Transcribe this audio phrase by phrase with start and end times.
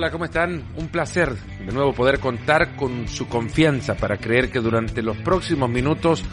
[0.00, 0.64] hola, ¿cómo están?
[0.76, 5.68] Un placer de nuevo poder contar con su confianza para creer que durante los próximos
[5.68, 6.24] minutos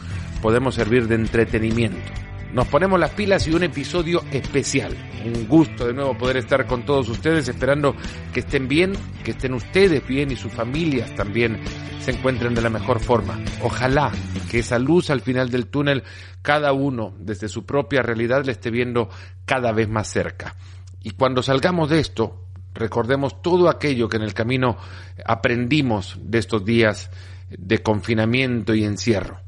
[0.41, 2.13] podemos servir de entretenimiento.
[2.53, 4.95] Nos ponemos las pilas y un episodio especial.
[5.25, 7.93] Un gusto de nuevo poder estar con todos ustedes, esperando
[8.33, 8.93] que estén bien,
[9.25, 11.59] que estén ustedes bien y sus familias también
[11.99, 13.37] se encuentren de la mejor forma.
[13.61, 14.13] Ojalá
[14.49, 16.03] que esa luz al final del túnel,
[16.41, 19.09] cada uno desde su propia realidad le esté viendo
[19.43, 20.55] cada vez más cerca.
[21.03, 22.46] Y cuando salgamos de esto,
[22.77, 24.77] recordemos todo aquello que en el camino
[25.25, 27.09] aprendimos de estos días
[27.49, 29.39] de confinamiento y encierro.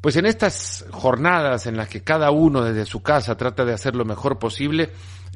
[0.00, 3.96] Pues en estas jornadas en las que cada uno desde su casa trata de hacer
[3.96, 4.92] lo mejor posible,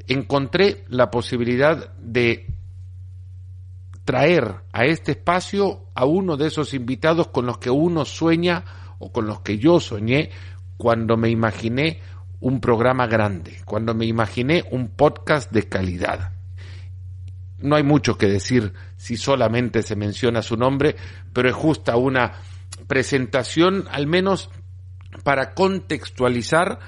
[0.06, 2.46] encontré la posibilidad de
[4.04, 8.64] traer a este espacio a uno de esos invitados con los que uno sueña
[8.98, 10.30] o con los que yo soñé
[10.76, 12.00] cuando me imaginé
[12.40, 16.32] un programa grande, cuando me imaginé un podcast de calidad.
[17.62, 20.96] No hay mucho que decir si solamente se menciona su nombre,
[21.32, 22.32] pero es justa una
[22.86, 24.50] presentación al menos
[25.22, 26.78] para contextualizar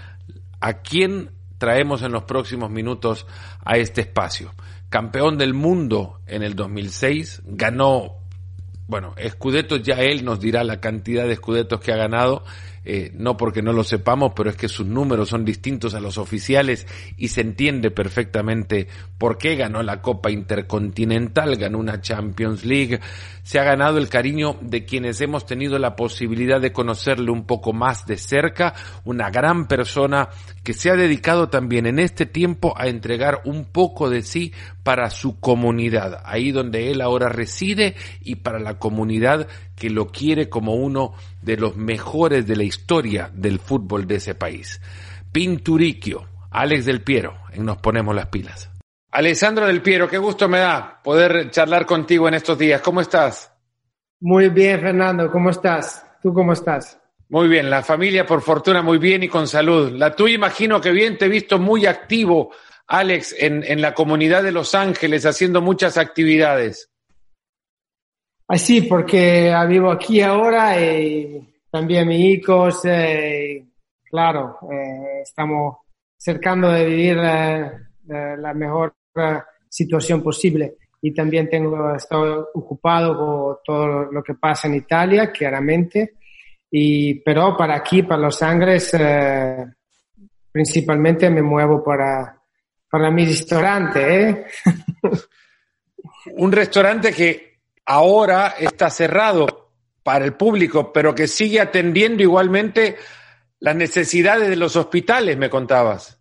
[0.60, 3.26] a quién traemos en los próximos minutos
[3.64, 4.52] a este espacio.
[4.88, 8.16] Campeón del mundo en el 2006, ganó,
[8.86, 12.44] bueno, escudetos ya él nos dirá la cantidad de escudetos que ha ganado,
[12.84, 16.18] eh, no porque no lo sepamos, pero es que sus números son distintos a los
[16.18, 23.00] oficiales y se entiende perfectamente por qué ganó la Copa Intercontinental, ganó una Champions League,
[23.42, 27.72] se ha ganado el cariño de quienes hemos tenido la posibilidad de conocerle un poco
[27.72, 28.74] más de cerca,
[29.04, 30.28] una gran persona
[30.62, 35.10] que se ha dedicado también en este tiempo a entregar un poco de sí para
[35.10, 40.74] su comunidad, ahí donde él ahora reside y para la comunidad que lo quiere como
[40.74, 44.80] uno de los mejores de la historia del fútbol de ese país.
[45.32, 48.70] Pinturiquio, Alex del Piero, en Nos Ponemos las Pilas.
[49.10, 52.80] Alessandro del Piero, qué gusto me da poder charlar contigo en estos días.
[52.80, 53.52] ¿Cómo estás?
[54.20, 56.04] Muy bien, Fernando, ¿cómo estás?
[56.22, 56.98] ¿Tú cómo estás?
[57.28, 59.92] Muy bien, la familia por fortuna muy bien y con salud.
[59.92, 62.52] La tuya imagino que bien, te he visto muy activo,
[62.86, 66.90] Alex, en, en la comunidad de Los Ángeles, haciendo muchas actividades.
[68.46, 73.64] Así, porque vivo aquí ahora y también mis hijos, eh,
[74.04, 75.78] claro, eh, estamos
[76.16, 78.94] cercando de vivir eh, la mejor
[79.68, 80.76] situación posible.
[81.00, 86.16] Y también tengo, estado ocupado con todo lo que pasa en Italia, claramente.
[86.70, 88.96] Y, pero para aquí, para Los Ángeles,
[90.52, 92.40] principalmente me muevo para,
[92.90, 94.46] para mi restaurante.
[96.36, 97.53] Un restaurante que
[97.86, 99.72] ahora está cerrado
[100.02, 102.96] para el público, pero que sigue atendiendo igualmente
[103.60, 106.20] las necesidades de los hospitales, me contabas.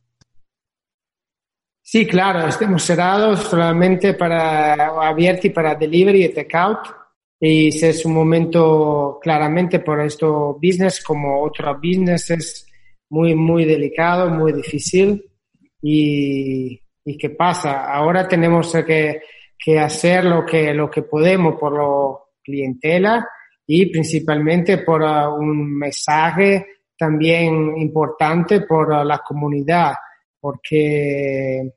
[1.81, 6.79] Sí, claro, estamos cerrados solamente para abierti para delivery y takeout.
[7.40, 12.66] Y es un momento claramente por esto business como otro business es
[13.09, 15.29] muy, muy delicado, muy difícil.
[15.81, 17.94] Y, y qué pasa?
[17.94, 19.22] Ahora tenemos que
[19.58, 23.28] que hacer lo que, lo que podemos por la clientela
[23.66, 29.22] y principalmente por uh, un mensaje también importante por uh, la
[30.40, 31.72] porque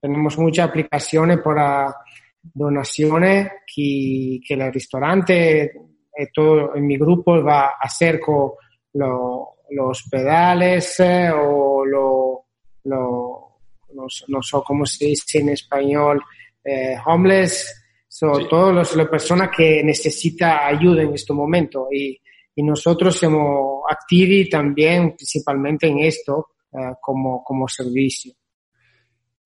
[0.00, 1.94] tenemos muchas aplicaciones para
[2.42, 8.52] donaciones que, que el restaurante, eh, todo en mi grupo va a hacer con
[8.92, 12.46] los pedales eh, o lo,
[12.84, 13.58] lo,
[13.92, 16.20] no sé cómo se dice en español,
[16.64, 17.74] eh, homeless,
[18.08, 22.20] son todas las personas que necesitan ayuda en este momento y,
[22.54, 28.32] y nosotros somos activos también principalmente en esto eh, como, como servicio.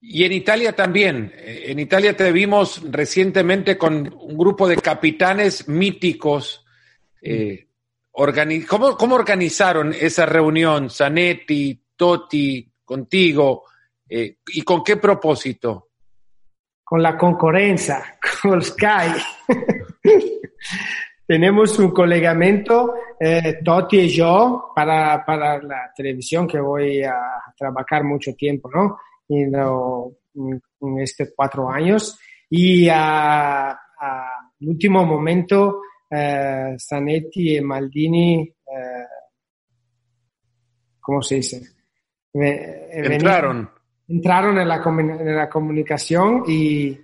[0.06, 1.32] Y en Italia también.
[1.34, 6.62] Eh, en Italia te vimos recientemente con un grupo de capitanes míticos.
[7.22, 7.68] Eh,
[8.68, 13.64] ¿Cómo, ¿Cómo, organizaron esa reunión, Zanetti, Totti, contigo?
[14.06, 15.88] Eh, ¿Y con qué propósito?
[16.94, 18.04] Con la concurrencia,
[18.40, 19.20] con Sky.
[21.26, 23.58] Tenemos un colegamento, eh,
[23.90, 27.18] y yo, para, para, la televisión que voy a
[27.58, 28.96] trabajar mucho tiempo, ¿no?
[29.28, 29.52] En,
[31.00, 32.16] estos cuatro años.
[32.48, 33.76] Y al
[34.60, 39.06] último momento, eh, Zanetti y Maldini, eh,
[41.00, 41.60] ¿cómo se dice?
[42.32, 43.68] Entraron
[44.08, 46.98] entraron en la, en la comunicación y,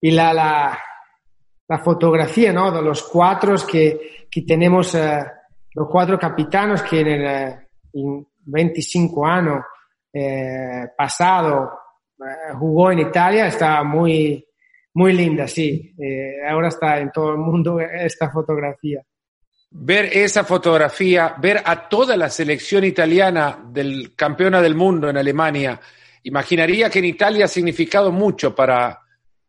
[0.00, 0.78] y la, la,
[1.68, 2.70] la, fotografía ¿no?
[2.70, 5.24] de los cuatro que, que tenemos, eh,
[5.74, 7.54] los cuatro capitanos que en, el,
[8.44, 9.64] 25 años
[10.12, 11.70] eh, pasado
[12.18, 14.44] eh, jugó en Italia, estaba muy,
[14.94, 15.94] muy linda, sí.
[15.98, 19.02] Eh, ahora está en todo el mundo esta fotografía.
[19.72, 25.80] Ver esa fotografía, ver a toda la selección italiana del campeona del mundo en Alemania,
[26.24, 29.00] imaginaría que en Italia ha significado mucho para,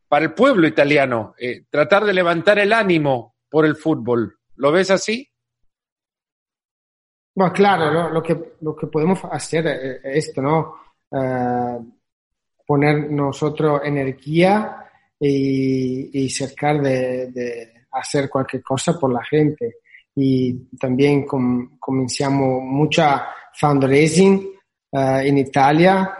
[0.07, 4.37] para el pueblo italiano, eh, tratar de levantar el ánimo por el fútbol.
[4.55, 5.27] ¿Lo ves así?
[7.33, 10.75] Bueno, claro, lo, que, lo que podemos hacer es esto, ¿no?
[11.11, 11.79] Eh,
[12.65, 14.85] poner nosotros energía
[15.19, 19.77] y, y cercar de, hacer cualquier cosa por la gente.
[20.15, 24.51] Y también comenzamos mucha fundraising
[24.91, 26.17] uh, en Italia,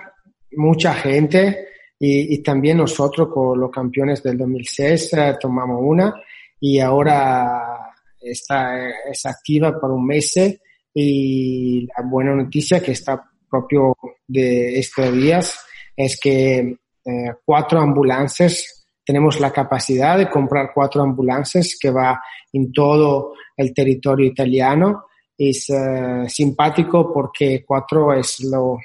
[0.54, 1.68] mucha gente
[2.00, 6.14] y, también nosotros con los campeones del 2006 uh, tomamos una
[6.60, 10.60] y ahora está, es activa por un mes
[10.94, 13.96] y la buena noticia que está propio
[14.28, 15.60] de estos días
[15.96, 22.22] es que eh, cuatro ambulancias, tenemos la capacidad de comprar cuatro ambulancias que va
[22.54, 25.06] en todo el territorio italiano.
[25.38, 28.78] Es eh, simpático porque cuatro es lo,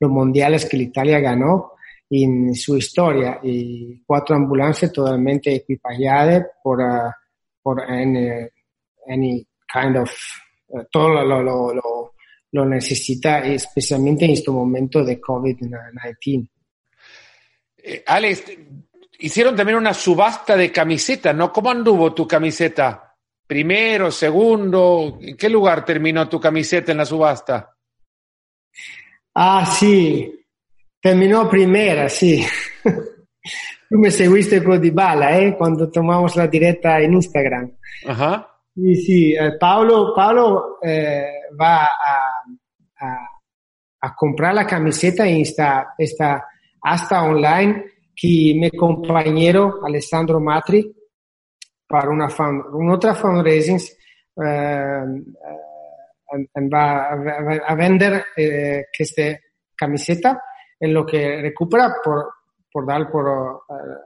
[0.00, 1.72] los mundiales que Italia ganó
[2.08, 7.10] en su historia y cuatro ambulancias totalmente equipadas por, uh,
[7.62, 8.28] por any,
[9.08, 10.10] any, kind of,
[10.68, 12.14] uh, todo lo, lo, lo,
[12.52, 16.48] lo, necesita, especialmente en este momento de COVID-19.
[17.78, 18.44] Eh, Alex,
[19.18, 21.52] hicieron también una subasta de camisetas, ¿no?
[21.52, 23.14] ¿Cómo anduvo tu camiseta?
[23.46, 25.18] ¿Primero, segundo?
[25.20, 27.76] ¿En qué lugar terminó tu camiseta en la subasta?
[29.38, 30.32] Ah, sí,
[30.98, 32.42] terminó primera, sí.
[33.88, 35.54] Tú me seguiste con Dybala, ¿eh?
[35.56, 37.70] Cuando tomamos la directa en Instagram.
[38.06, 38.48] Ajá.
[38.74, 41.26] Sí, sí, eh, Pablo, Pablo eh,
[41.60, 42.42] va a,
[42.98, 43.28] a,
[44.00, 46.46] a, comprar la camiseta en esta, esta
[46.82, 47.84] hasta online
[48.14, 50.96] que mi compañero Alessandro Matri
[51.86, 53.82] para una, fan, otra fundraising eh,
[54.44, 55.66] eh,
[56.72, 59.38] va a, vender eh, esta
[59.74, 60.42] camiseta
[60.78, 62.26] en lo que recupera por,
[62.70, 63.60] por dar por uh,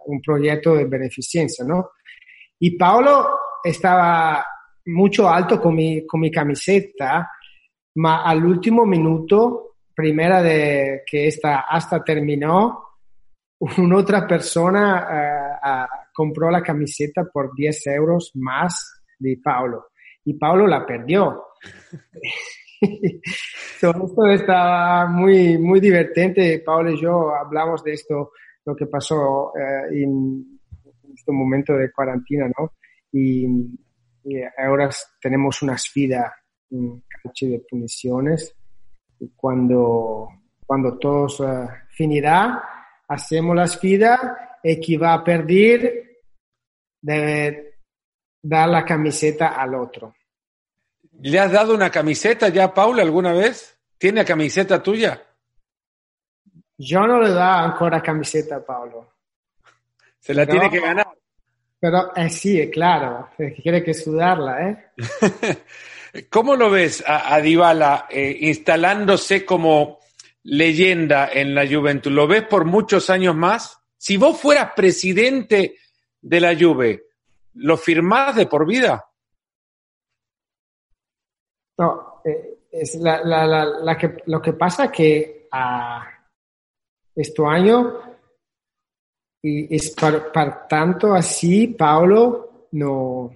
[0.06, 1.90] un proyecto de beneficencia, ¿no?
[2.58, 3.28] Y Paolo
[3.64, 4.44] estaba
[4.86, 7.30] mucho alto con mi, con mi camiseta,
[7.94, 12.84] ma al último minuto primera de que esta hasta terminó,
[13.78, 19.90] una otra persona uh, compró la camiseta por 10 euros más de Paulo
[20.24, 21.44] y Paulo la perdió.
[23.80, 26.62] Todo esto estaba muy, muy divertente.
[26.64, 28.32] Paulo y yo hablamos de esto,
[28.64, 30.58] lo que pasó uh, en,
[31.14, 32.72] este momento de cuarentena, ¿no?
[33.12, 33.46] Y,
[34.24, 34.88] y ahora
[35.20, 36.34] tenemos una sfida
[36.70, 38.54] en cancha de puniciones
[39.36, 40.28] cuando,
[40.66, 42.62] cuando todos uh, finirá,
[43.08, 46.22] hacemos la sfida y quien va a perder
[47.02, 47.80] debe
[48.42, 50.14] dar la camiseta al otro.
[51.22, 53.78] ¿Le has dado una camiseta ya a Paula alguna vez?
[53.98, 55.22] ¿Tiene camiseta tuya?
[56.78, 59.12] Yo no le da ancora camiseta a Paulo.
[60.18, 61.08] Se la tiene que ganar.
[61.78, 63.28] Pero eh, sí, claro,
[63.62, 64.92] quiere que sudarla, ¿eh?
[66.30, 69.98] ¿Cómo lo ves a, a Dybala eh, instalándose como
[70.42, 72.12] leyenda en la Juventus?
[72.12, 73.78] ¿Lo ves por muchos años más?
[73.96, 75.76] Si vos fueras presidente
[76.20, 77.04] de la Juve,
[77.54, 79.09] ¿lo firmás de por vida?
[81.80, 86.06] No, eh, es la, la, la, la, que, lo que pasa que a
[87.16, 88.00] este año
[89.42, 93.30] y es por, por tanto así Paolo no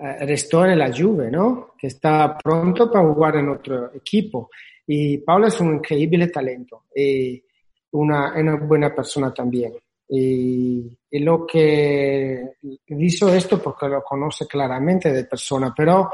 [0.00, 1.74] eh, restó en la Juve, ¿no?
[1.78, 4.48] Que está pronto para jugar en otro equipo.
[4.86, 7.44] Y Paolo es un increíble talento y
[7.92, 9.74] una, una buena persona también.
[10.08, 12.54] Y, y, lo que
[12.86, 16.10] hizo esto porque lo conoce claramente de persona, pero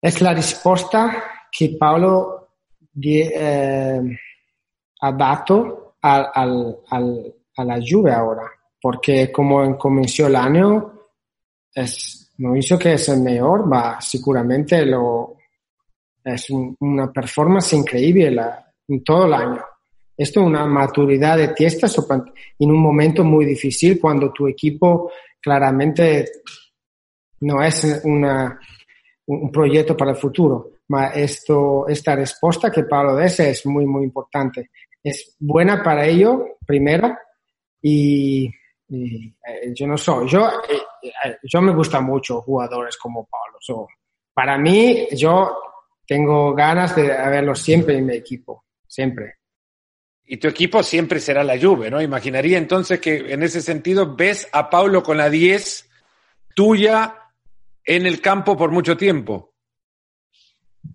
[0.00, 2.50] es la respuesta que Paolo
[3.02, 4.00] eh,
[5.00, 8.50] ha dado al, al, al, a la Juve ahora,
[8.80, 10.92] porque como comenzó el año,
[11.74, 15.36] es no hizo que es el mejor, va, seguramente lo,
[16.24, 18.32] es un, una performance increíble
[18.86, 19.64] en todo el año.
[20.16, 21.88] Esto es una maturidad de tiesta
[22.58, 26.26] en un momento muy difícil cuando tu equipo claramente
[27.40, 28.58] no es una,
[29.28, 30.70] un proyecto para el futuro.
[31.14, 34.70] Esto, esta respuesta que Pablo dice es muy, muy importante.
[35.02, 37.18] Es buena para ello, primera,
[37.80, 38.46] y
[38.90, 39.34] eh,
[39.74, 43.58] yo no soy, yo, eh, eh, yo me gusta mucho jugadores como Pablo.
[43.60, 43.86] So,
[44.32, 45.58] para mí, yo
[46.06, 49.34] tengo ganas de verlo siempre en mi equipo, siempre.
[50.24, 52.00] Y tu equipo siempre será la Juve, ¿no?
[52.00, 55.88] Imaginaría entonces que en ese sentido ves a Paulo con la 10
[56.54, 57.27] tuya
[57.88, 59.54] en el campo por mucho tiempo.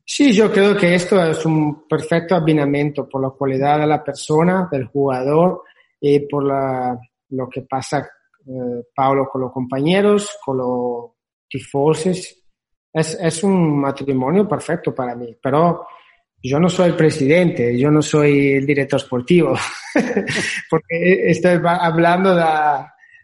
[0.05, 4.69] Sí, yo creo que esto es un perfecto abbinamiento por la cualidad de la persona,
[4.71, 5.63] del jugador
[5.99, 8.07] y por la, lo que pasa
[8.45, 11.11] eh, Paulo con los compañeros, con los
[11.49, 12.35] tifosos.
[12.93, 15.87] Es, es un matrimonio perfecto para mí, pero
[16.43, 19.55] yo no soy el presidente, yo no soy el director sportivo,
[20.69, 22.45] porque estoy hablando de,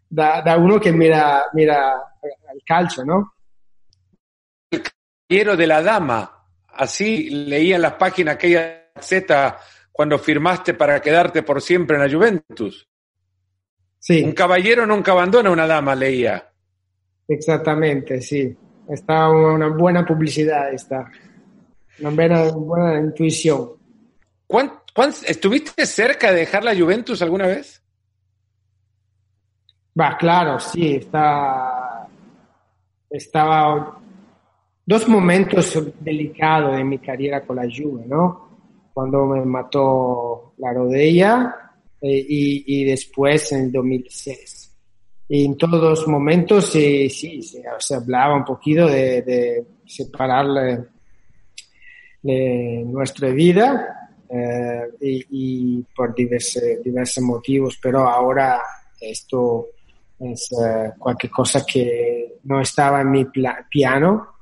[0.09, 2.01] de, uno que mira, mira
[2.51, 3.33] el calcio, ¿no?
[4.71, 9.59] El caballero de la dama, así leía en las páginas aquella Z
[9.91, 12.87] cuando firmaste para quedarte por siempre en la Juventus.
[13.99, 14.23] Sí.
[14.23, 16.49] Un caballero nunca abandona a una dama, leía.
[17.27, 18.55] Exactamente, sí.
[18.87, 21.11] Está una buena publicidad, está.
[21.99, 23.73] Una buena, buena intuición.
[25.27, 27.83] estuviste cerca de dejar la Juventus alguna vez?
[29.99, 30.95] Va, claro, sí.
[30.95, 32.07] Está,
[33.09, 33.98] estaba
[34.89, 38.89] dos momentos delicados en mi carrera con la Juve, ¿no?
[38.91, 41.55] Cuando me mató la rodilla
[42.01, 44.75] eh, y, después en el 2006.
[45.27, 50.85] Y en todos los momentos sí, sí se, hablaba un poquito de, de separarle
[52.23, 58.59] de nuestra vida eh, y, por diversos, diversos motivos, pero ahora
[58.99, 59.67] esto
[60.19, 60.49] es
[60.97, 63.25] cualquier cosa que no estaba en mi
[63.69, 64.38] piano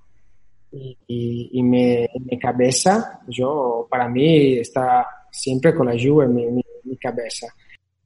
[1.08, 3.20] y, y, mi, en mi cabeza.
[3.28, 6.46] Yo, para mí, está siempre con la Juve en mi,
[6.84, 7.48] mi, cabeza.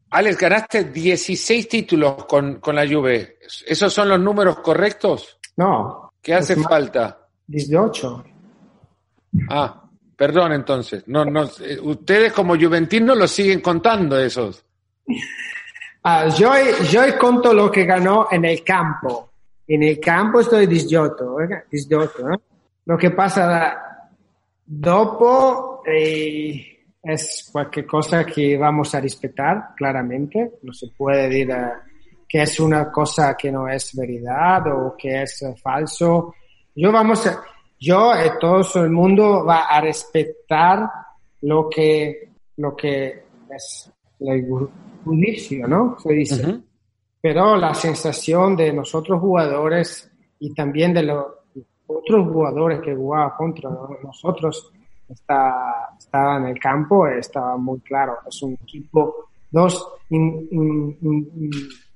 [0.10, 3.38] Alex, ganaste 16 títulos con, con, la Juve.
[3.66, 5.40] ¿Esos son los números correctos?
[5.58, 6.12] No.
[6.22, 7.28] ¿Qué hace falta?
[7.48, 8.24] 18.
[9.50, 11.04] Ah, perdón entonces.
[11.08, 14.66] No, no, eh, ustedes como juventinos lo siguen contando esos.
[16.04, 16.52] Ah, yo,
[16.90, 19.34] yo conto lo que ganó en el campo.
[19.68, 21.64] En el campo estoy 18, ¿eh?
[21.70, 22.38] 18 ¿eh?
[22.86, 23.92] Lo que pasa
[24.66, 30.60] dopo eh, es cualquier cosa que vamos a respetar, claramente.
[30.64, 31.72] No se puede decir eh,
[32.28, 36.34] que es una cosa que no es verdad o que es falso.
[36.76, 37.42] Yo vamos a,
[37.80, 40.90] yo y todo el mundo va a respetar
[41.42, 44.48] lo que, lo que es el
[45.04, 45.98] juicio, ¿no?
[46.00, 46.60] Se dice.
[47.20, 51.26] Pero la sensación de nosotros jugadores y también de los
[51.98, 53.70] otros jugadores que jugaban contra
[54.04, 54.72] nosotros
[55.10, 58.18] está, estaba en el campo, estaba muy claro.
[58.28, 60.98] Es un equipo, dos, en,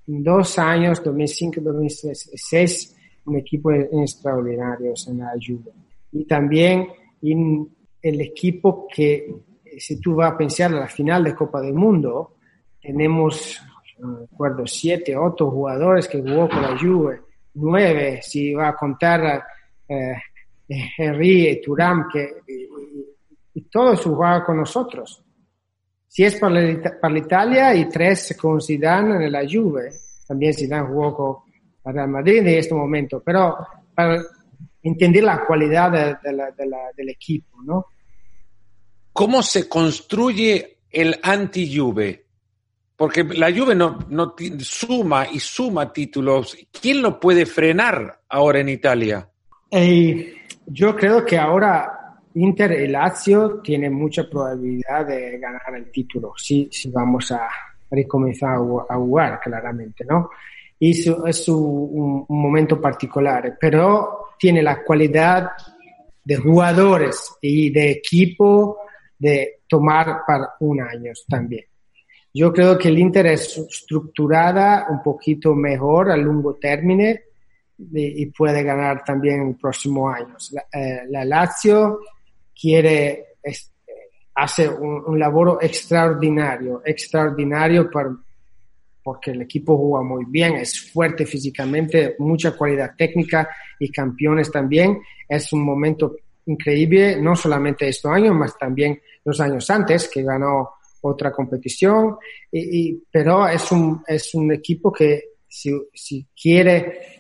[0.05, 5.71] dos años, 2005, 2006, un equipo extraordinario en la Juve.
[6.11, 6.87] Y también
[7.21, 9.35] el equipo que,
[9.77, 12.35] si tú vas a pensar en la final de Copa del Mundo,
[12.81, 13.59] tenemos,
[13.99, 17.21] no recuerdo, siete, ocho jugadores que jugó con la Juve,
[17.55, 19.43] nueve, si va a contar
[19.87, 20.15] eh,
[20.67, 22.41] Henry y Turam, que
[23.53, 25.23] y, todos jugaban con nosotros.
[26.07, 29.91] Si es para la, Italia y tres con Zidane en la Juve,
[30.27, 31.43] también Zidane jugó
[31.83, 33.57] con Madrid en este momento, pero
[33.93, 34.21] para
[34.81, 37.85] entender la cualidad del equipo, ¿no?
[39.13, 42.25] ¿Cómo se construye el anti-Juve?
[42.97, 46.57] Porque la Juve no, no suma y suma títulos.
[46.71, 49.29] ¿Quién lo puede frenar ahora en Italia?
[50.67, 56.67] Yo creo que ahora Inter y Lazio tienen mucha probabilidad de ganar el título si,
[56.71, 57.47] si vamos a
[57.89, 60.29] recomenzar a jugar, claramente, ¿no?
[60.79, 65.49] y es un, momento particular, pero tiene la cualidad
[66.23, 68.79] de jugadores y de equipo
[69.17, 71.65] de tomar para un año también.
[72.33, 77.15] Yo creo que el Inter es estructurada un poquito mejor a largo término
[77.77, 80.51] y, puede ganar también en próximos años.
[80.53, 81.99] La, eh, la Lazio
[82.59, 83.25] quiere,
[84.35, 88.15] hace un, un extraordinario, extraordinario para
[89.05, 94.99] porque el equipo juega muy bien, es fuerte físicamente, mucha cualidad técnica y campeones también.
[95.29, 96.15] Es un momento
[96.47, 102.17] increíble, no solamente este año, más también los años antes, que ganó otra competición,
[102.51, 107.14] y, pero es un, es un equipo que si, si quiere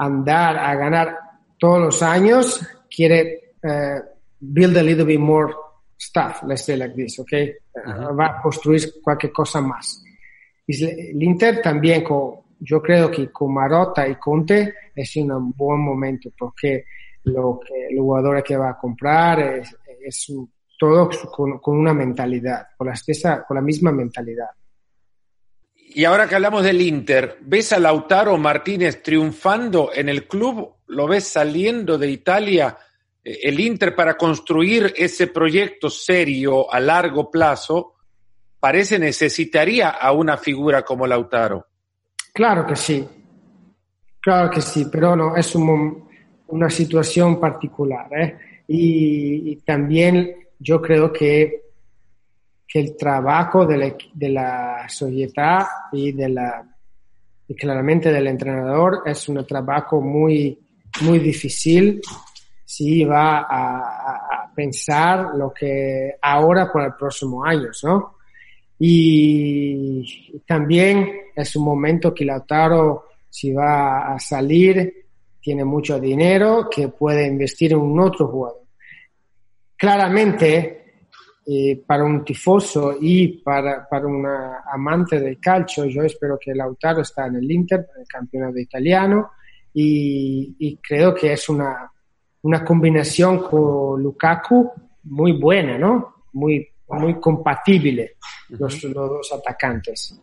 [0.00, 1.18] andar a ganar
[1.58, 4.00] todos los años, quiere uh,
[4.40, 5.54] build a little bit more
[5.96, 7.54] stuff, let's say like this, okay?
[8.18, 10.02] Va a construir cualquier cosa más.
[10.66, 16.30] El Inter también, con, yo creo que con Marotta y Conte es un buen momento
[16.38, 16.84] porque
[17.24, 20.32] lo que el jugador que va a comprar es,
[20.78, 24.48] todo con, una mentalidad, con la, con la misma mentalidad.
[25.92, 30.76] Y ahora que hablamos del Inter, ¿ves a Lautaro Martínez triunfando en el club?
[30.86, 32.78] ¿Lo ves saliendo de Italia?
[33.24, 37.94] Eh, el Inter para construir ese proyecto serio a largo plazo,
[38.60, 41.66] parece necesitaría a una figura como Lautaro.
[42.32, 43.06] Claro que sí,
[44.20, 48.06] claro que sí, pero no, es una situación particular.
[48.12, 48.38] ¿eh?
[48.72, 51.69] y también yo creo que,
[52.70, 56.64] que el trabajo de la, de la sociedad y, de la,
[57.48, 60.56] y claramente del entrenador es un trabajo muy,
[61.00, 62.00] muy difícil
[62.64, 68.16] si va a, a, pensar lo que ahora por el próximo año, ¿no?
[68.78, 75.06] Y también es un momento que Lautaro, si va a salir,
[75.40, 78.60] tiene mucho dinero que puede investir en un otro jugador
[79.80, 80.79] claramente
[81.52, 84.24] eh, para un tifoso y para, para un
[84.72, 89.32] amante del calcio, yo espero que Lautaro está en el Inter, el campeonato italiano,
[89.74, 91.90] y, y creo que es una,
[92.42, 94.70] una combinación con Lukaku
[95.04, 96.26] muy buena, ¿no?
[96.34, 98.16] Muy, muy compatible
[98.50, 100.20] los, los dos atacantes.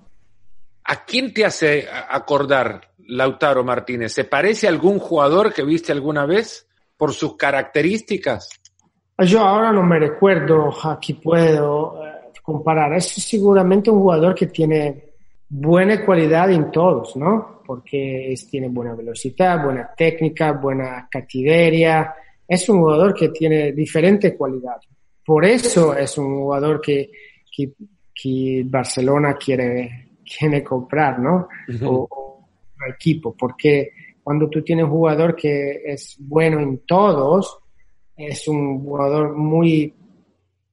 [0.85, 4.13] ¿A quién te hace acordar Lautaro Martínez?
[4.13, 8.49] ¿Se parece a algún jugador que viste alguna vez por sus características?
[9.25, 12.11] Yo ahora no me recuerdo aquí puedo eh,
[12.43, 12.93] comparar.
[12.93, 15.05] Es seguramente un jugador que tiene
[15.49, 17.61] buena cualidad en todos, ¿no?
[17.65, 22.13] Porque tiene buena velocidad, buena técnica, buena cativeria.
[22.47, 24.77] Es un jugador que tiene diferente cualidad.
[25.25, 27.09] Por eso es un jugador que,
[27.51, 27.73] que,
[28.13, 31.47] que Barcelona quiere, quiere comprar, ¿no?
[31.83, 32.47] o, o
[32.87, 33.91] equipo, porque
[34.23, 37.59] cuando tú tienes un jugador que es bueno en todos,
[38.17, 39.93] es un jugador muy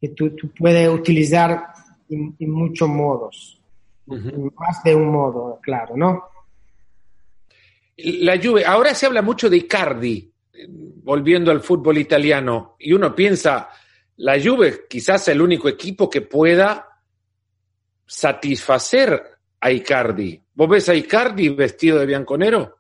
[0.01, 1.67] que tú, puedes utilizar
[2.09, 3.61] en, muchos modos,
[4.07, 6.25] más de un modo, claro, ¿no?
[7.97, 10.31] La Juve, ahora se habla mucho de Icardi,
[11.03, 13.69] volviendo al fútbol italiano, y uno piensa,
[14.17, 16.89] la Juve quizás el único equipo que pueda
[18.07, 19.23] satisfacer
[19.61, 20.41] a Icardi.
[20.55, 22.79] ¿Vos ves a Icardi vestido de bianconero?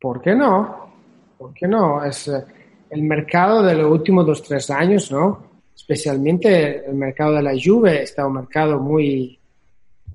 [0.00, 0.92] ¿Por qué no?
[1.36, 2.04] ¿Por qué no?
[2.04, 2.44] Es, eh,
[2.94, 5.62] el mercado de los últimos dos, tres años, ¿no?
[5.74, 9.36] Especialmente el mercado de la Juve está un mercado muy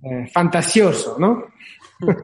[0.02, 1.46] eh, fantasioso, ¿no?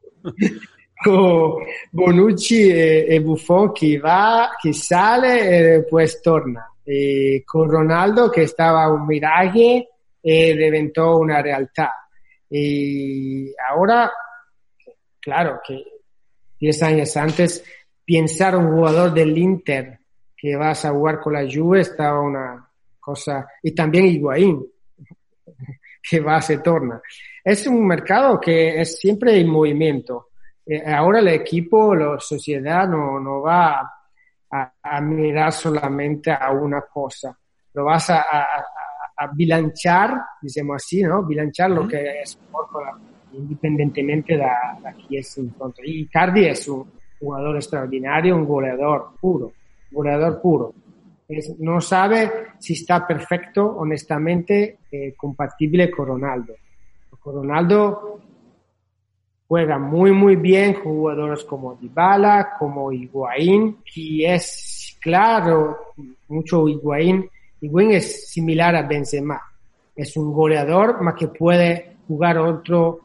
[1.03, 1.57] Con
[1.91, 6.73] Bonucci e, e, Buffon che va, che sale e poi torna.
[6.83, 9.87] E con Ronaldo che stava un miraggio
[10.21, 12.07] e diventò una realtà.
[12.49, 14.11] Y ahora,
[15.19, 15.83] claro que
[16.59, 17.63] diez años antes,
[18.05, 19.99] pensar un jugador del Inter
[20.45, 24.63] que vas a jugar con la Juve estaba una cosa, y también Higuaín,
[26.07, 27.01] que va, se torna.
[27.43, 30.29] Es un mercado que es siempre en movimiento.
[30.63, 33.91] Eh, ahora el equipo, la sociedad no, no va
[34.51, 37.35] a, mirar solamente a una cosa,
[37.73, 41.23] lo vas a, a, bilanchar, digamos así, ¿no?
[41.23, 42.37] Bilanchar lo que es
[43.33, 45.55] independientemente de, de es en.
[45.83, 49.51] Y Cardi es un jugador extraordinario, un goleador puro
[49.95, 50.73] goleador puro.
[51.59, 56.53] no sabe si está perfecto, honestamente, eh, compatible con Ronaldo.
[57.23, 58.19] Ronaldo
[59.47, 65.93] juega muy, muy bien con jugadores como Dybala, como Higuaín, que es claro,
[66.27, 67.29] mucho Higuaín.
[67.61, 69.41] Higuaín es similar a Benzema.
[69.95, 73.01] Es un goleador, más que puede jugar otro,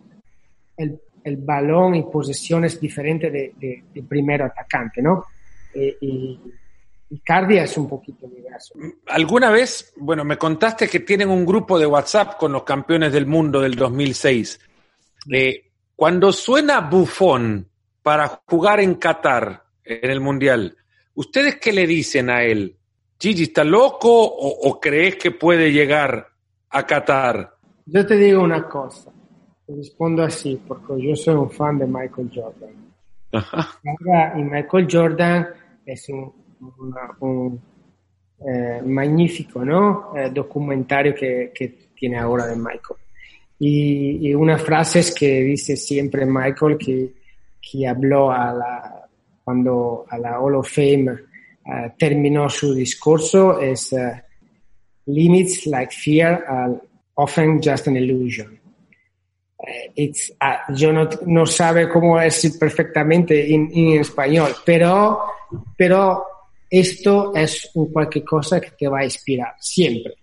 [0.77, 5.25] el, el balón y posesiones diferentes de, de, primer atacante, ¿no?
[5.75, 6.41] Eh, y
[7.11, 8.75] Icardi es un poquito diverso.
[9.09, 13.27] ¿Alguna vez, bueno, me contaste que tienen un grupo de WhatsApp con los campeones del
[13.27, 14.61] mundo del 2006?
[15.33, 17.69] Eh, cuando suena Buffon
[18.03, 20.77] para jugar en Qatar, en el Mundial,
[21.15, 22.77] ¿ustedes qué le dicen a él?
[23.19, 26.29] ¿Gigi está loco o, crees que puede llegar
[26.71, 27.55] a Qatar?
[27.85, 29.11] Yo te digo una cosa,
[29.67, 32.91] te respondo así, porque yo soy un fan de Michael Jordan.
[34.37, 35.49] Y Michael Jordan
[35.85, 37.61] es un un
[38.43, 40.17] eh, magnífico ¿no?
[40.17, 42.99] Eh, documentario que, que, tiene ahora de Michael.
[43.59, 47.13] Y, una frase que dice siempre Michael que,
[47.61, 49.09] que habló a la,
[49.45, 53.95] cuando a la Hall of Fame uh, terminó su discurso es
[55.05, 56.81] limits like fear are
[57.17, 58.59] often just an illusion.
[59.95, 65.21] It's, uh, yo no, no sabe cómo es perfectamente en, en español, pero,
[65.77, 66.30] pero
[66.71, 70.15] esto es un cualquier cosa que te va a inspirar, siempre.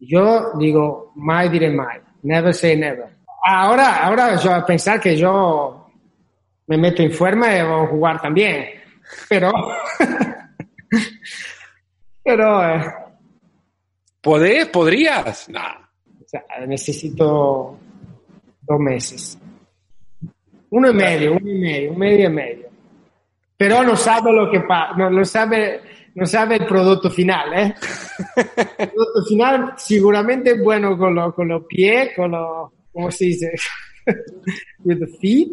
[0.00, 3.08] Yo digo, mai diré mai, never say never.
[3.44, 5.88] Ahora, ahora yo a pensar que yo
[6.66, 8.66] me meto en forma y voy a jugar también,
[9.28, 9.52] pero...
[12.24, 12.74] pero...
[12.74, 12.84] Eh,
[14.20, 14.66] ¿Podés?
[14.66, 15.48] ¿Podrías?
[15.48, 15.60] No.
[15.60, 17.78] O sea, necesito
[18.62, 19.38] dos meses.
[20.70, 22.65] Uno y medio, uno y medio, un medio y medio.
[23.56, 25.80] Pero no sabe lo que pasa, no, no, sabe,
[26.14, 27.74] no sabe el producto final, ¿eh?
[28.78, 33.26] El producto final seguramente es bueno con, lo, con los pies, con los, ¿cómo se
[33.26, 33.52] dice?
[34.84, 35.52] With the feet.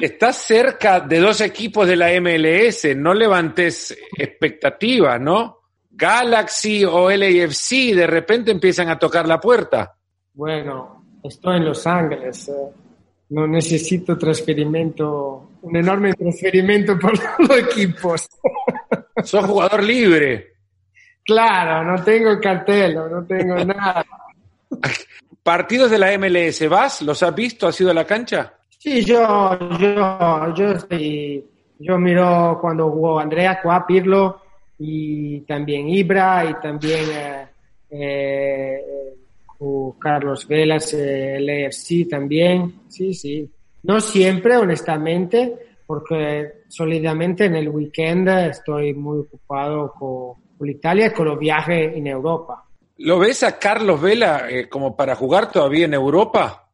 [0.00, 5.58] Estás cerca de dos equipos de la MLS, no levantes expectativas, ¿no?
[5.90, 9.96] Galaxy o LAFC de repente empiezan a tocar la puerta.
[10.32, 12.48] Bueno, estoy en Los Ángeles.
[12.48, 12.83] Eh.
[13.34, 18.28] No necesito transferimiento, un enorme transferimiento por los equipos.
[19.24, 20.52] Sos jugador libre.
[21.24, 24.04] Claro, no tengo cartel, no tengo nada.
[25.42, 27.02] ¿Partidos de la MLS vas?
[27.02, 27.66] ¿Los has visto?
[27.66, 28.54] ¿Has ido a la cancha?
[28.78, 30.74] Sí, yo, yo, yo,
[31.80, 34.42] yo miro cuando jugó Andrea Cuá, Pirlo
[34.78, 37.46] y también Ibra y también eh,
[37.90, 38.80] eh,
[39.98, 43.50] Carlos Velas, el EFC también, sí, sí.
[43.82, 45.54] No siempre, honestamente,
[45.86, 52.06] porque solidamente en el weekend estoy muy ocupado con, Italia y con los viajes en
[52.06, 52.64] Europa.
[52.98, 56.70] ¿Lo ves a Carlos Vela eh, como para jugar todavía en Europa?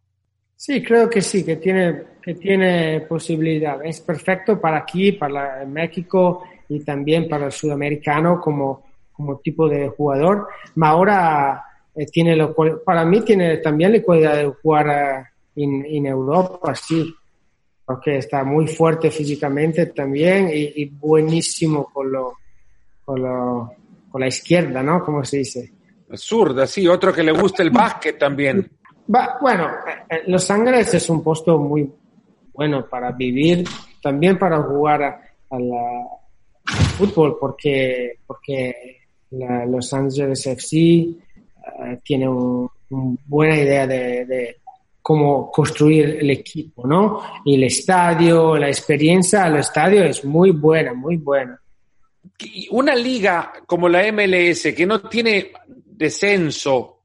[0.55, 3.85] Sí, creo que sí, que tiene, que tiene posibilidad.
[3.85, 9.89] Es perfecto para aquí, para México y también para el sudamericano como, como tipo de
[9.89, 10.47] jugador.
[10.73, 11.65] Pero ahora
[12.01, 14.89] eh, tiene lo, para mí tiene también la cualidad de jugar
[15.55, 17.15] eh, en, Europa, sí,
[17.85, 22.39] porque está muy fuerte físicamente también y, buenísimo con, lo,
[23.05, 23.73] con, lo,
[24.11, 25.05] con la izquierda, ¿no?
[25.05, 25.73] Como se dice.
[26.15, 28.67] Zurda, sí, otro que le gusta el básquet también.
[29.07, 29.69] bueno,
[30.09, 31.93] eh, Los Ángeles es un puesto muy
[32.55, 33.69] bueno para vivir,
[34.03, 35.71] también para jugar al
[36.97, 41.17] fútbol, porque, porque Los Ángeles FC eh,
[42.03, 42.69] tiene una
[43.27, 44.57] buena idea de,
[45.03, 47.23] cómo construir el equipo, ¿no?
[47.45, 51.61] Y el estadio, la experiencia al estadio es muy buena, muy buena.
[52.71, 55.53] Una liga como la MLS que no tiene
[55.87, 57.01] descenso,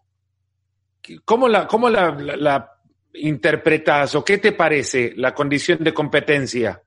[1.24, 2.72] ¿cómo la, cómo la
[3.14, 6.82] interpretas o qué te parece la condición de competencia?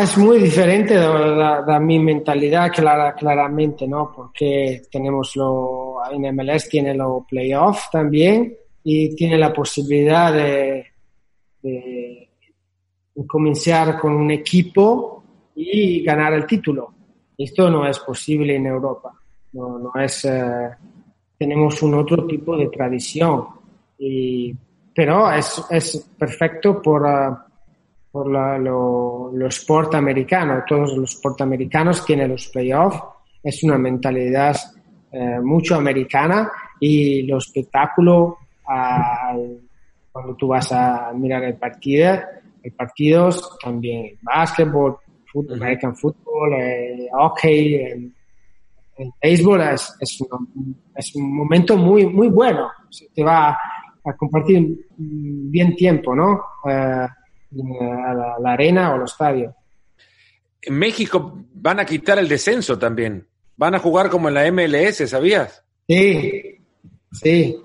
[0.00, 4.12] Es muy diferente de, mi mentalidad, clara, claramente, ¿no?
[4.14, 10.84] Porque tenemos lo, en MLS tiene los playoffs también y tiene la posibilidad de,
[11.62, 12.28] de,
[13.26, 15.22] comenzar con un equipo
[15.54, 16.94] y ganar el título.
[17.36, 19.14] Esto no es posible en Europa.
[19.52, 20.70] No, no es, eh,
[21.38, 23.46] tenemos un otro tipo de tradición.
[23.96, 24.52] Y,
[24.92, 27.02] pero es, es perfecto por...
[27.02, 27.47] Uh,
[28.18, 30.64] por la, lo, sport americano.
[30.66, 33.00] Todos los sport americanos tienen los playoffs.
[33.44, 34.56] Es una mentalidad
[35.12, 36.50] eh, mucho americana
[36.80, 38.34] y los espectáculos
[40.10, 42.18] cuando tú vas a mirar el partido,
[42.60, 44.96] el partidos también básquetbol,
[45.32, 48.12] fútbol, American football, eh, hockey, el,
[49.22, 52.68] béisbol es, es, un, es, un, momento muy, muy bueno.
[53.14, 53.56] Te va
[54.04, 56.42] a compartir bien tiempo, ¿no?
[56.68, 57.06] Eh,
[57.50, 59.54] a la, arena o al estadio.
[60.60, 63.26] En México van a quitar el descenso también.
[63.56, 65.64] Van a jugar como en la MLS, ¿sabías?
[65.86, 66.58] Sí,
[67.12, 67.56] sí.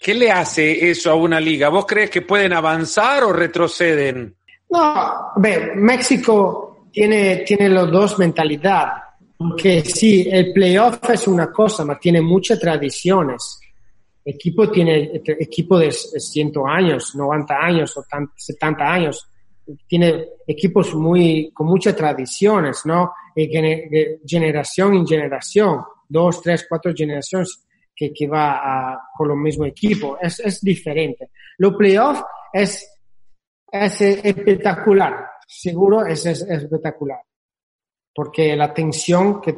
[0.00, 1.68] ¿Qué le hace eso a una liga?
[1.68, 4.34] ¿Vos crees que pueden avanzar o retroceden?
[4.70, 9.04] No, ve, México tiene, tiene los dos mentalidades.
[9.36, 13.58] Porque sí, el playoff es una cosa, pero tiene muchas tradiciones
[14.30, 18.04] equipo tiene equipo de 100 años, 90 años o
[18.36, 19.28] 70 años.
[19.86, 23.12] Tiene equipos muy, con muchas tradiciones, ¿no?
[23.36, 29.64] Y de generación en generación, dos, tres, cuatro generaciones que, que va con lo mismo
[29.64, 30.18] equipo.
[30.20, 31.30] Es, es diferente.
[31.58, 32.88] Lo playoff es,
[33.70, 35.26] es espectacular.
[35.46, 37.20] Seguro es, es, espectacular.
[38.14, 39.54] Porque la tensión que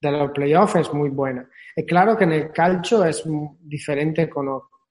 [0.00, 1.48] de los playoffs es muy buena.
[1.74, 3.22] Es claro que en el calcio es
[3.60, 4.28] diferente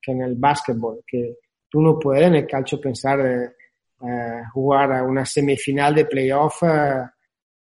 [0.02, 1.36] que en el básquetbol, que
[1.70, 3.46] tú no puedes en el calcio pensar de
[4.02, 7.04] eh, jugar a una semifinal de playoff eh,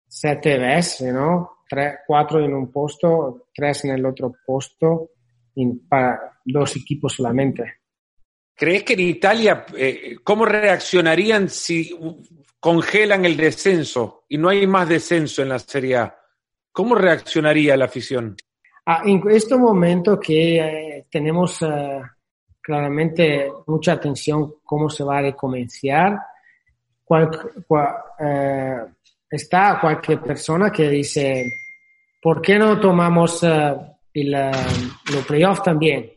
[0.07, 1.57] siete veces, ¿no?
[1.67, 5.09] Tres, cuatro en un puesto, tres en el otro puesto,
[5.87, 7.79] para dos equipos solamente.
[8.55, 11.97] ¿Crees que en Italia, eh, cómo reaccionarían si
[12.59, 16.19] congelan el descenso y no hay más descenso en la Serie A?
[16.71, 18.35] ¿Cómo reaccionaría la afición?
[18.85, 22.01] Ah, en este momento que eh, tenemos eh,
[22.61, 26.19] claramente mucha atención cómo se va a recomenzar,
[27.05, 27.31] cual,
[28.19, 28.77] eh,
[29.29, 31.45] está cualquier persona que dice,
[32.21, 36.11] ¿por qué no tomamos el, los playoffs también?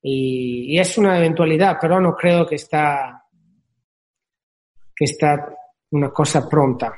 [0.00, 3.22] Y, y, es una eventualidad, pero no creo que está,
[4.94, 5.52] que está
[5.90, 6.94] una cosa pronta.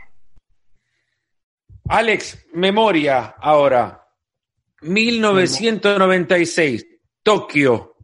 [1.89, 4.08] Alex, memoria ahora.
[4.81, 6.87] 1996,
[7.23, 7.97] Tokio.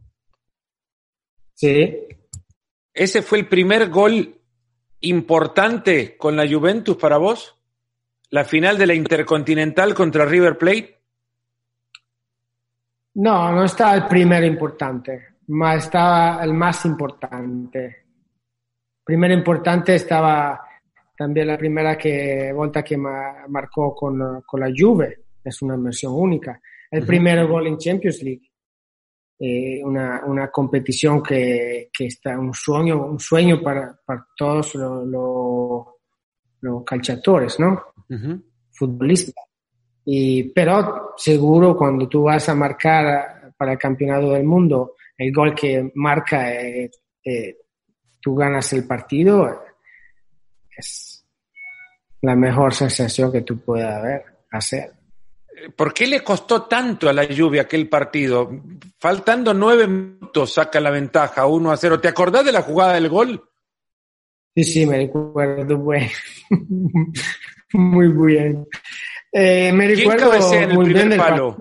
[1.53, 2.07] Sí.
[2.93, 4.41] ¿Ese fue el primer gol
[5.01, 7.55] importante con la Juventus para vos?
[8.29, 10.99] ¿La final de la Intercontinental contra River Plate?
[13.15, 18.03] No, no estaba el primer importante, más estaba el más importante.
[19.05, 20.61] Primero importante estaba
[21.17, 26.59] también la primera que, volta que marcó con, con la Juve es una versión única.
[26.89, 28.51] El primer gol en Champions League,
[29.39, 35.87] eh, una, una, competición que, que, está un sueño, un sueño para, para todos los,
[36.61, 37.81] los, calciadores, ¿no?
[38.71, 39.45] Futbolistas.
[40.05, 45.53] Y, pero seguro cuando tú vas a marcar para el campeonato del mundo, el gol
[45.53, 46.89] que marca, eh,
[47.23, 47.57] eh,
[48.21, 49.63] tú ganas el partido,
[50.77, 51.25] es
[52.21, 54.91] la mejor sensación que tú puedas haber, hacer.
[55.75, 58.49] ¿Por qué le costó tanto a la lluvia aquel partido?
[58.99, 61.99] Faltando nueve minutos saca la ventaja, 1 a 0.
[61.99, 63.49] ¿Te acordás de la jugada del gol?
[64.55, 66.09] Sí, sí, me recuerdo muy,
[67.73, 68.67] muy bien.
[69.31, 70.31] Eh, me recuerdo
[70.73, 71.57] muy bien palo?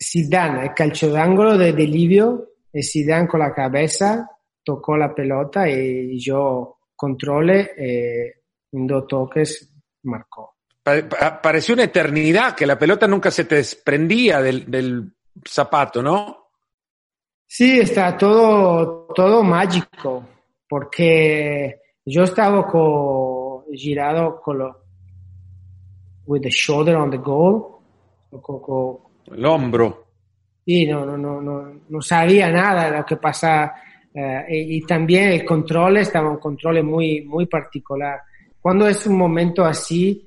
[0.00, 4.28] Zidane, el calcio d'angolo de, de Livio, e Zidane con la cabeza
[4.62, 8.34] tocó la pelota y yo controle, eh,
[8.72, 10.53] en dos toques marcó
[10.84, 15.12] pareció una eternidad, que la pelota nunca se te desprendía del, del
[15.46, 16.50] zapato, ¿no?
[17.46, 20.26] Sí, está todo, todo mágico,
[20.68, 24.84] porque yo estaba co, girado con lo,
[26.26, 27.78] with the shoulder on the goal,
[28.42, 28.98] con, con,
[29.34, 30.04] el hombro.
[30.66, 33.74] Sí, no, no, no, no, no sabía nada de lo que pasaba.
[34.14, 38.20] Eh, y, y, también el control estaba un control muy, muy particular.
[38.60, 40.26] Cuando es un momento así,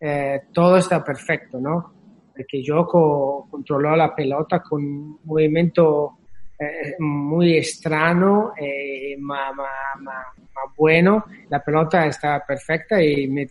[0.00, 1.92] eh, todo está perfecto, ¿no?
[2.34, 6.18] Porque yo co controló la pelota con un movimiento
[6.58, 9.68] eh, muy extraño, eh, más, más,
[10.00, 10.26] más,
[10.76, 11.24] bueno.
[11.48, 13.48] La pelota estaba perfecta y me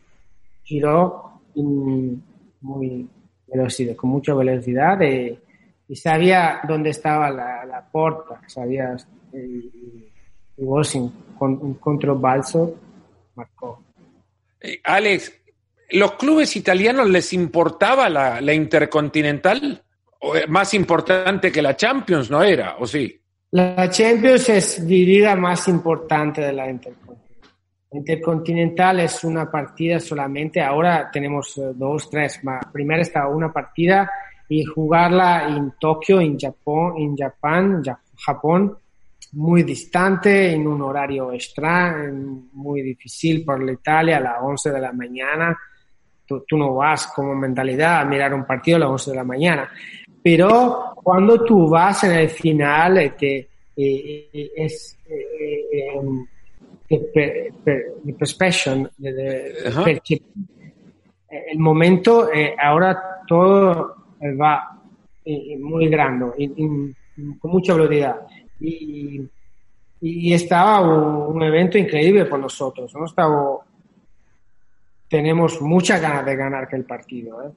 [0.64, 3.10] giró muy
[3.48, 5.40] velocidad, con mucha velocidad y,
[5.88, 8.96] y sabía dónde estaba la, la puerta, sabía
[9.34, 10.12] y,
[10.58, 12.76] y vos en, con, contra balso
[13.36, 13.84] marcó.
[14.84, 15.37] Alex,
[15.90, 19.82] ¿Los clubes italianos les importaba la, la Intercontinental?
[20.20, 22.76] ¿O más importante que la Champions, no era?
[22.80, 23.20] ¿O sí?
[23.52, 27.08] La Champions es dividida más importante de la Intercontinental.
[27.92, 32.42] Intercontinental es una partida solamente, ahora tenemos eh, dos, tres,
[32.74, 34.12] primero está una partida
[34.50, 37.84] y jugarla en Tokio, en Japón, en Japón,
[38.18, 38.78] Japón,
[39.34, 41.96] muy distante, en un horario extra,
[42.54, 45.58] muy difícil por la Italia a las 11 de la mañana
[46.28, 49.24] tú, tú, no vas como mentalidad a mirar un partido a las 11 de la
[49.24, 49.70] mañana.
[50.22, 56.02] Pero cuando tú vas en el final, este, eh, eh, es eh,
[56.88, 60.22] per, per, perception, de, de,
[61.30, 62.30] el momento,
[62.62, 63.96] ahora todo
[64.40, 64.80] va
[65.60, 66.26] muy grande,
[67.40, 68.18] con mucha velocidad.
[68.60, 69.22] Y,
[70.02, 72.94] y estaba un, un, evento increíble por nosotros.
[72.96, 73.06] ¿no?
[73.06, 73.60] Estaba
[75.08, 77.52] tenemos mucha ganas de ganar el partido, ¿eh?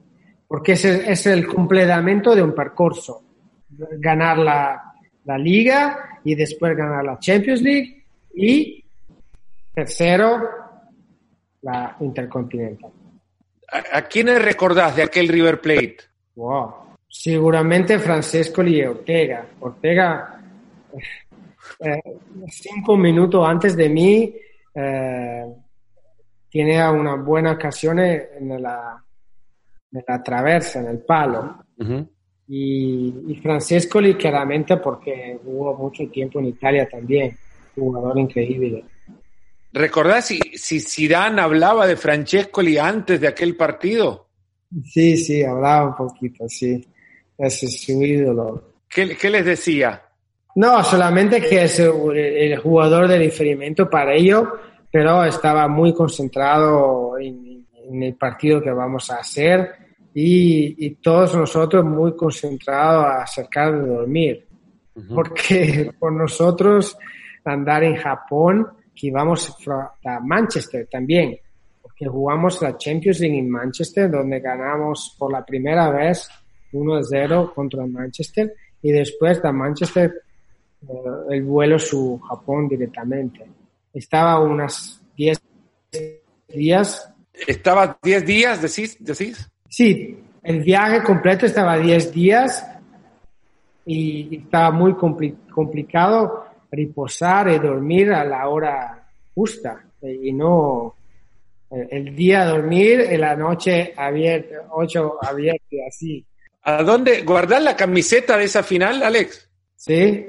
[0.47, 3.23] porque es es el, complemento de un percurso.
[3.69, 8.03] Ganar la, la, Liga y después ganar la Champions League
[8.35, 8.83] y
[9.73, 10.41] tercero,
[11.61, 12.91] la Intercontinental.
[13.71, 15.97] ¿A, a quiénes recordás de aquel River Plate?
[16.35, 16.73] Wow.
[17.07, 19.45] Seguramente Francesco y Ortega.
[19.59, 20.41] Ortega,
[21.79, 22.01] eh,
[22.47, 24.35] cinco minutos antes de mí,
[24.73, 25.45] eh,
[26.51, 29.01] tiene una buena ocasión en la,
[29.91, 31.63] en la traversa, en el palo.
[31.77, 32.09] Uh -huh.
[32.49, 37.35] y, y, Francescoli claramente porque hubo mucho tiempo en Italia también,
[37.73, 38.83] jugador increíble.
[39.71, 44.27] ¿Recordás si, si Zidane hablaba de Francescoli antes de aquel partido?
[44.83, 46.85] Sí, sí, hablaba un poquito, sí.
[47.37, 48.73] Ese es su ídolo.
[48.89, 50.03] ¿Qué, qué les decía?
[50.55, 54.49] No, solamente que es el jugador de diferimiento para ellos
[54.91, 59.71] pero estaba muy concentrado en, en, el partido que vamos a hacer
[60.13, 64.47] y, y todos nosotros muy concentrados a acercar de dormir.
[65.13, 66.97] Porque por nosotros
[67.45, 69.55] andar en Japón, que íbamos
[70.05, 71.37] a Manchester también,
[71.81, 76.29] porque jugamos la Champions League en Manchester, donde ganamos por la primera vez
[76.73, 80.13] 1-0 contra Manchester y después de Manchester
[80.81, 80.93] eh,
[81.29, 83.45] el vuelo su Japón directamente.
[83.93, 85.41] Estaba unas 10
[86.47, 87.13] días.
[87.33, 89.49] ¿Estaba 10 días, decís, decís?
[89.67, 92.65] Sí, el viaje completo estaba 10 días
[93.85, 100.95] y estaba muy complicado reposar y dormir a la hora justa y no
[101.69, 106.25] el día dormir y la noche abierta, ocho abierta así.
[106.63, 107.23] ¿A dónde?
[107.23, 109.49] ¿Guardás la camiseta de esa final, Alex?
[109.75, 110.27] Sí.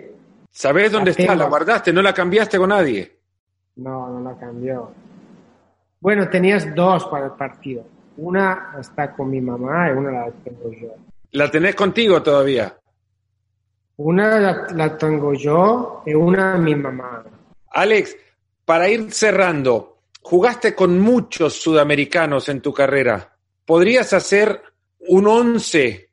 [0.51, 1.35] ¿Sabés dónde está?
[1.35, 1.92] ¿La guardaste?
[1.92, 3.21] ¿No la cambiaste con nadie?
[3.76, 4.92] No, no la cambió.
[6.00, 7.85] Bueno, tenías dos para el partido.
[8.16, 10.94] Una está con mi mamá y una la tengo yo.
[11.30, 12.76] ¿La tenés contigo todavía?
[13.96, 17.24] Una la, tengo yo y una mi mamá.
[17.70, 18.16] Alex,
[18.64, 23.37] para ir cerrando, jugaste con muchos sudamericanos en tu carrera.
[23.64, 24.61] ¿Podrías hacer
[24.98, 26.11] un once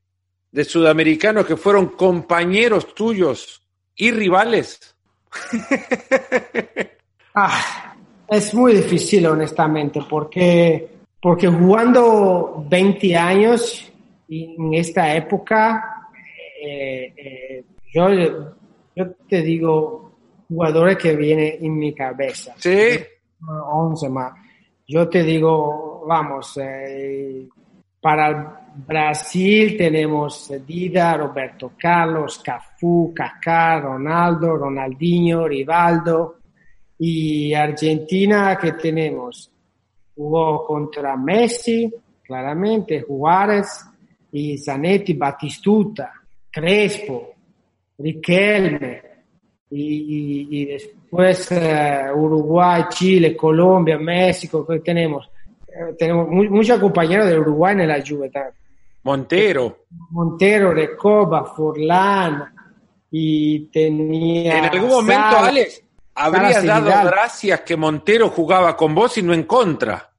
[0.51, 3.61] de sudamericanos que fueron compañeros tuyos
[3.95, 4.95] y rivales?
[7.47, 7.95] ah,
[8.27, 10.89] es muy difícil, honestamente, porque,
[11.21, 13.91] porque jugando 20 años
[14.27, 16.07] en esta época,
[16.61, 18.09] eh, eh, yo,
[18.95, 20.11] yo te digo
[20.47, 22.53] jugadores que vienen en mi cabeza.
[22.57, 22.99] Sí.
[23.47, 24.33] 11 más.
[24.87, 27.47] Yo te digo, vamos, eh,
[28.01, 36.38] para Brasil tenemos Dida, Roberto Carlos, Cafú, Kaká, Ronaldo, Ronaldinho, Rivaldo.
[36.99, 39.51] Y Argentina, que tenemos?
[40.15, 43.85] Jugó contra Messi, claramente, Juárez,
[44.31, 46.13] y Zanetti, Batistuta,
[46.51, 47.33] Crespo,
[47.97, 49.01] Riquelme,
[49.71, 55.29] y, después eh, Uruguay, Chile, Colombia, México, que tenemos?
[55.67, 58.31] Eh, tenemos muchos compañeros de Uruguay en la Juve.
[59.03, 59.85] Montero.
[60.11, 62.53] Montero, Recoba, Forlán,
[63.11, 64.57] y tenía...
[64.59, 65.83] En algún momento, Alex,
[66.15, 70.09] habría dado gracias que Montero jugaba con vos y no en contra.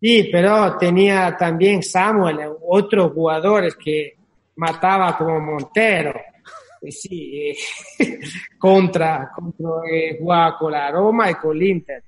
[0.00, 4.16] Sí, pero tenía también Samuel, otros jugadores que
[4.56, 6.12] mataba como Montero.
[6.90, 7.56] Sí, eh,
[8.58, 12.02] contra, contra eh, jugaba con la Roma y con el Inter.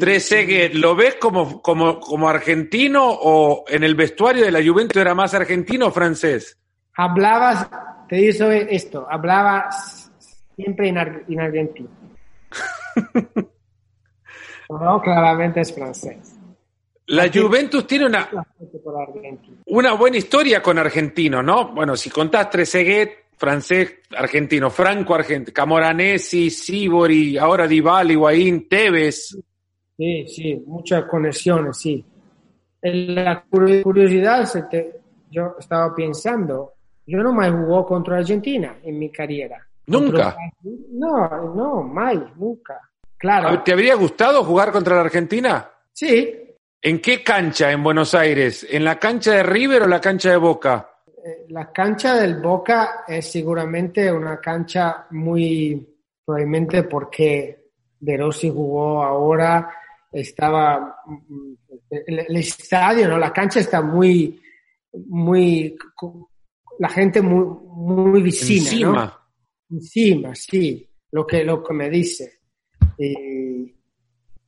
[0.00, 5.14] Trezeguet, ¿lo ves como, como, como argentino o en el vestuario de la Juventus era
[5.14, 6.58] más argentino o francés?
[6.96, 9.68] Hablaba, te digo esto, hablaba
[10.56, 11.90] siempre en, argentino.
[14.68, 16.36] no, claramente es francés.
[17.06, 18.28] La Juventus tiene una,
[19.66, 21.72] una buena historia con argentinos, ¿no?
[21.72, 29.36] Bueno, si contás Trezeguet, francés, argentino, Franco, argentino, Camoranesi, Sibori, ahora Dybala, Higuaín, Tevez.
[29.96, 32.04] Sí, sí, muchas conexiones, sí.
[32.82, 34.48] La curiosidad,
[35.30, 36.74] yo estaba pensando,
[37.06, 39.66] yo no me jugó contra Argentina en mi carrera.
[39.90, 40.36] ¿Nunca?
[40.92, 42.80] No, no, mai, nunca.
[43.18, 43.62] Claro.
[43.62, 45.70] ¿Te habría gustado jugar contra la Argentina?
[45.92, 46.32] Sí.
[46.80, 48.66] ¿En qué cancha en Buenos Aires?
[48.70, 50.90] ¿En la cancha de River o la cancha de Boca?
[51.06, 55.86] Eh, la cancha del Boca es seguramente una cancha muy,
[56.24, 59.70] probablemente porque De Rossi jugó ahora
[60.10, 60.96] estaba
[61.90, 63.18] el, estadio, ¿no?
[63.18, 64.40] La cancha está muy,
[64.92, 65.76] muy,
[66.78, 69.19] la gente muy, muy Encima.
[69.70, 72.40] Encima, sí, lo que, lo que me dice.
[72.98, 73.74] Y,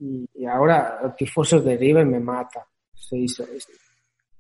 [0.01, 2.67] y, ahora los tifosos de River me mata.
[2.95, 3.45] Se hizo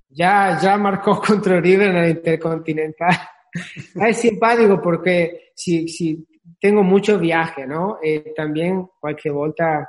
[0.08, 3.16] Ya, ya marcó contra River en el Intercontinental.
[3.94, 6.26] es simpático porque si, si
[6.60, 7.98] tengo mucho viaje, ¿no?
[8.02, 9.88] Eh, también cualquier vuelta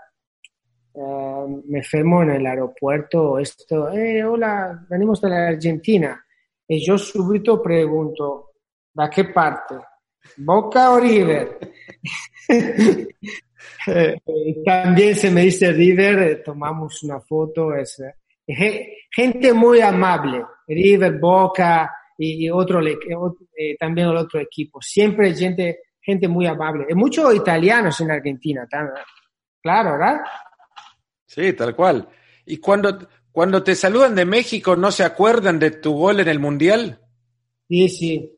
[0.94, 6.24] eh, me fermo en el aeropuerto, esto, eh, hola, venimos de la Argentina.
[6.68, 8.52] Y yo subito pregunto,
[8.94, 9.76] ¿da qué parte?
[10.38, 11.60] ¿Boca o River?
[13.88, 14.16] Eh,
[14.66, 18.02] también se me dice River, tomamos una foto, es
[19.12, 22.82] gente muy amable, River, Boca y, otro,
[23.80, 28.68] también el otro equipo, siempre gente, gente muy amable, y muchos italianos en Argentina,
[29.62, 30.22] claro, ¿verdad?
[31.26, 32.08] Sí, tal cual.
[32.46, 36.40] ¿Y cuando, cuando te saludan de México, no se acuerdan de tu gol en el
[36.40, 37.00] Mundial?
[37.68, 38.38] Sí, sí.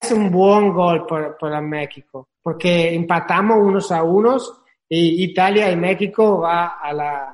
[0.00, 6.40] Es un buen gol para, México, porque empatamos unos a unos y Italia y México
[6.40, 7.32] va a la,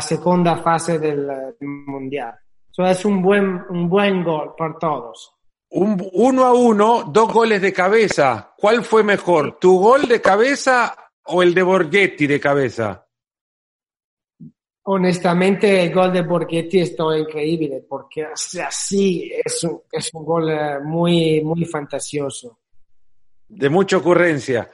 [0.00, 1.28] segunda fase del,
[1.60, 2.34] mundial.
[2.70, 5.34] Eso es un buen, un buen gol por todos.
[5.70, 8.54] Un, uno a uno, dos goles de cabeza.
[8.56, 9.58] ¿Cuál fue mejor?
[9.58, 13.07] ¿Tu gol de cabeza o el de Borghetti de cabeza?
[14.90, 20.80] Honestamente, el gol de Borghetti esto increíble porque así es un, es un gol eh,
[20.82, 22.60] muy, muy fantasioso.
[23.46, 24.70] De mucha ocurrencia.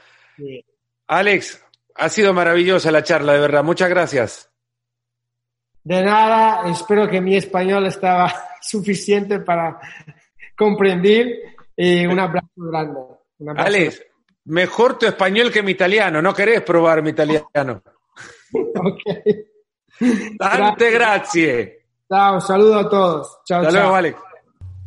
[1.09, 1.61] Alex,
[1.97, 3.65] ha sido maravillosa la charla, de verdad.
[3.65, 4.49] Muchas gracias.
[5.83, 9.81] De nada, espero que mi español estaba suficiente para
[10.57, 11.27] comprender
[11.77, 13.01] y un abrazo grande.
[13.57, 14.01] Alex,
[14.45, 16.23] mejor tu español que mi italiano.
[16.23, 17.83] ¿No querés probar mi italiano?
[18.53, 19.03] ok.
[20.39, 21.85] Tante grazie.
[22.09, 23.39] Chao, saludo a todos.
[23.45, 24.19] Chao, Hasta luego, Alex.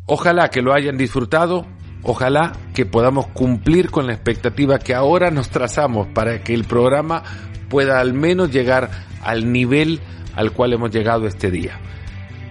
[0.05, 1.66] Ojalá que lo hayan disfrutado.
[2.03, 7.24] Ojalá que podamos cumplir con la expectativa que ahora nos trazamos para que el programa
[7.70, 8.89] pueda al menos llegar
[9.24, 9.99] al nivel
[10.36, 11.80] al cual hemos llegado este día.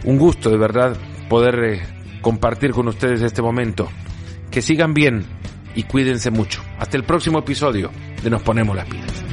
[0.04, 0.96] Un gusto de verdad
[1.28, 1.82] poder eh,
[2.20, 3.88] compartir con ustedes este momento.
[4.50, 5.24] Que sigan bien
[5.74, 6.62] y cuídense mucho.
[6.78, 7.90] Hasta el próximo episodio
[8.22, 9.24] de Nos Ponemos las Pilas.